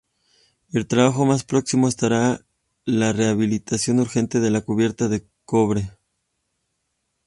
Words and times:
El 0.73 0.87
trabajo 0.87 1.27
más 1.27 1.43
próximo 1.43 1.87
estará 1.87 2.43
la 2.85 3.13
rehabilitación 3.13 3.99
urgente 3.99 4.39
de 4.39 4.49
la 4.49 4.61
cubierta 4.61 5.07
de 5.07 5.27
cobre. 5.45 5.91